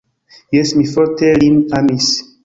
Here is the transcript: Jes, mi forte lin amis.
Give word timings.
Jes, 0.55 0.71
mi 0.77 0.85
forte 0.93 1.29
lin 1.43 1.59
amis. 1.81 2.09